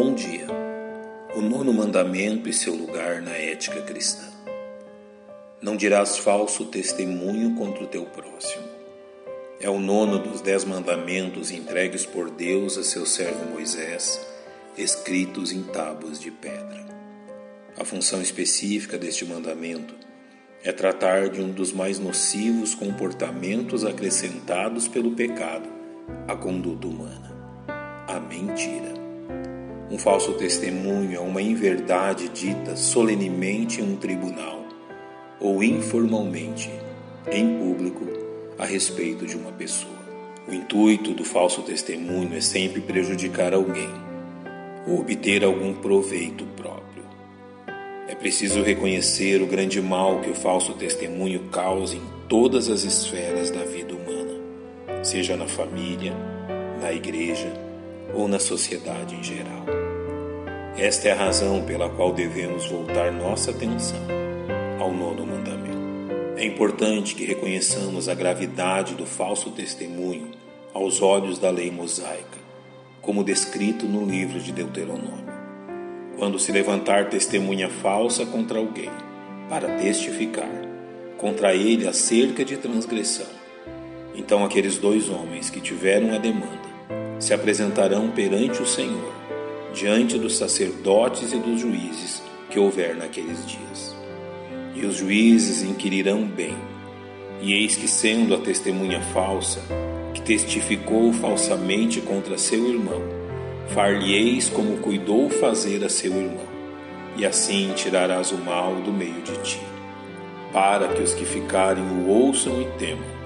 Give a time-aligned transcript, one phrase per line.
[0.00, 0.46] Bom dia.
[1.34, 4.28] O nono mandamento e seu lugar na ética cristã.
[5.60, 8.62] Não dirás falso testemunho contra o teu próximo.
[9.60, 14.24] É o nono dos dez mandamentos entregues por Deus a seu servo Moisés,
[14.76, 16.86] escritos em tábuas de pedra.
[17.76, 19.96] A função específica deste mandamento
[20.62, 25.68] é tratar de um dos mais nocivos comportamentos acrescentados pelo pecado
[26.28, 27.36] à conduta humana:
[28.06, 28.97] a mentira.
[29.90, 34.66] Um falso testemunho é uma inverdade dita solenemente em um tribunal
[35.40, 36.70] ou informalmente
[37.32, 38.06] em público
[38.58, 39.96] a respeito de uma pessoa.
[40.46, 43.88] O intuito do falso testemunho é sempre prejudicar alguém
[44.86, 47.04] ou obter algum proveito próprio.
[48.06, 53.50] É preciso reconhecer o grande mal que o falso testemunho causa em todas as esferas
[53.50, 54.38] da vida humana,
[55.02, 56.12] seja na família,
[56.78, 57.67] na igreja
[58.14, 59.64] ou na sociedade em geral.
[60.76, 64.00] Esta é a razão pela qual devemos voltar nossa atenção
[64.78, 65.78] ao nono mandamento.
[66.36, 70.30] É importante que reconheçamos a gravidade do falso testemunho
[70.72, 72.38] aos olhos da lei mosaica,
[73.02, 75.26] como descrito no livro de Deuteronômio.
[76.16, 78.90] Quando se levantar testemunha falsa contra alguém,
[79.48, 80.50] para testificar
[81.16, 83.26] contra ele acerca de transgressão,
[84.14, 86.67] então aqueles dois homens que tiveram a demanda
[87.18, 89.12] se apresentarão perante o Senhor
[89.72, 93.96] diante dos sacerdotes e dos juízes que houver naqueles dias.
[94.74, 96.56] E os juízes inquirirão bem,
[97.40, 99.60] e eis que, sendo a testemunha falsa,
[100.14, 103.02] que testificou falsamente contra seu irmão,
[103.68, 106.46] far-lhe-eis como cuidou fazer a seu irmão,
[107.16, 109.60] e assim tirarás o mal do meio de ti,
[110.52, 113.18] para que os que ficarem o ouçam e temam,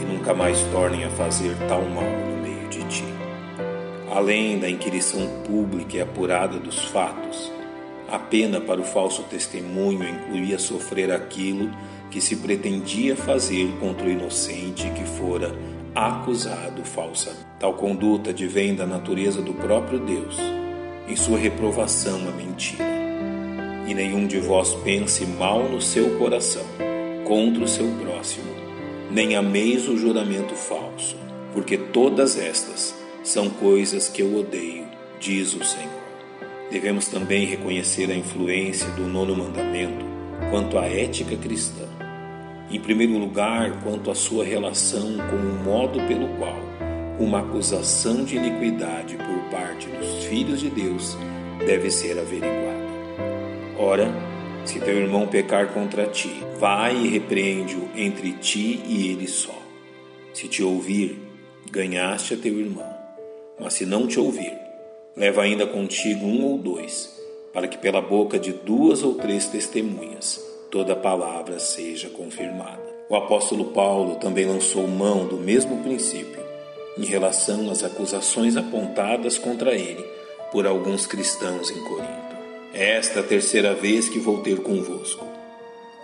[0.00, 3.17] e nunca mais tornem a fazer tal mal no meio de ti.
[4.10, 7.52] Além da inquirição pública e apurada dos fatos,
[8.08, 11.70] a pena para o falso testemunho incluía sofrer aquilo
[12.10, 15.54] que se pretendia fazer contra o inocente que fora
[15.94, 17.44] acusado falsamente.
[17.60, 20.38] Tal conduta advém da natureza do próprio Deus,
[21.06, 22.84] em sua reprovação à mentira.
[23.86, 26.64] E nenhum de vós pense mal no seu coração
[27.24, 28.48] contra o seu próximo,
[29.10, 31.16] nem ameis o juramento falso,
[31.52, 32.97] porque todas estas
[33.28, 34.86] são coisas que eu odeio,
[35.20, 36.02] diz o Senhor.
[36.70, 40.02] Devemos também reconhecer a influência do nono mandamento
[40.50, 41.84] quanto à ética cristã.
[42.70, 46.56] Em primeiro lugar, quanto à sua relação com o modo pelo qual
[47.20, 51.14] uma acusação de iniquidade por parte dos filhos de Deus
[51.66, 52.88] deve ser averiguada.
[53.78, 54.10] Ora,
[54.64, 59.62] se teu irmão pecar contra ti, vai e repreende-o entre ti e ele só.
[60.32, 61.18] Se te ouvir,
[61.70, 62.97] ganhaste a teu irmão.
[63.58, 64.56] Mas se não te ouvir,
[65.16, 67.16] leva ainda contigo um ou dois,
[67.52, 72.86] para que pela boca de duas ou três testemunhas toda palavra seja confirmada.
[73.08, 76.42] O apóstolo Paulo também lançou mão do mesmo princípio
[76.96, 80.04] em relação às acusações apontadas contra ele
[80.52, 82.36] por alguns cristãos em Corinto.
[82.74, 85.26] É esta a terceira vez que vou ter convosco.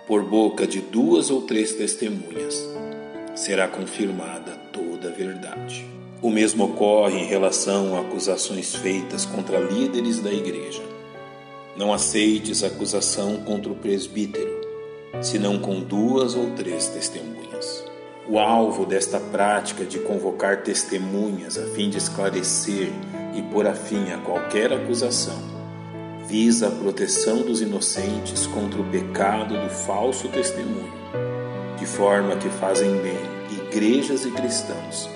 [0.07, 2.67] Por boca de duas ou três testemunhas
[3.35, 5.85] será confirmada toda a verdade.
[6.25, 10.81] O mesmo ocorre em relação a acusações feitas contra líderes da igreja.
[11.77, 14.49] Não aceites acusação contra o presbítero,
[15.21, 17.85] senão com duas ou três testemunhas.
[18.27, 22.89] O alvo desta prática de convocar testemunhas a fim de esclarecer
[23.35, 25.39] e pôr a fim a qualquer acusação
[26.27, 30.91] visa a proteção dos inocentes contra o pecado do falso testemunho,
[31.77, 33.19] de forma que fazem bem
[33.67, 35.07] igrejas e cristãos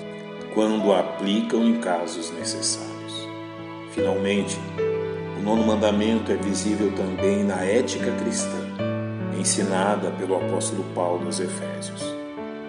[0.54, 3.28] quando a aplicam em casos necessários.
[3.92, 4.58] Finalmente,
[5.38, 8.66] o nono mandamento é visível também na ética cristã,
[9.38, 12.02] ensinada pelo apóstolo Paulo aos Efésios.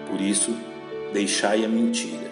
[0.08, 0.54] Por isso,
[1.12, 2.30] deixai a mentira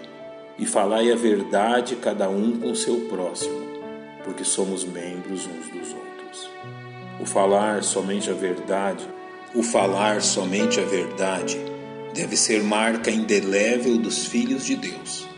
[0.58, 3.60] e falai a verdade cada um com seu próximo,
[4.22, 6.50] porque somos membros uns dos outros.
[7.18, 9.06] O falar somente a verdade,
[9.54, 11.58] o falar somente a verdade
[12.14, 15.29] deve ser marca indelével dos filhos de Deus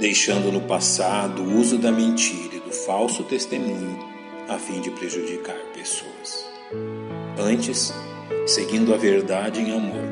[0.00, 3.98] deixando no passado o uso da mentira e do falso testemunho
[4.48, 6.46] a fim de prejudicar pessoas.
[7.38, 7.92] Antes,
[8.46, 10.08] seguindo a verdade em amor,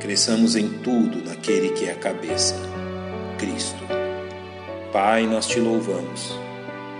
[0.00, 2.56] cresçamos em tudo naquele que é a cabeça,
[3.38, 3.84] Cristo.
[4.90, 6.34] Pai, nós te louvamos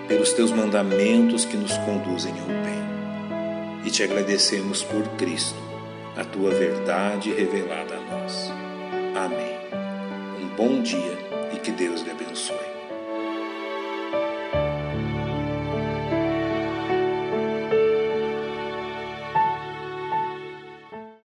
[0.06, 5.58] pelos teus mandamentos que nos conduzem ao bem e te agradecemos por Cristo,
[6.14, 8.52] a tua verdade revelada a nós.
[9.16, 9.56] Amém.
[10.38, 11.29] Um bom dia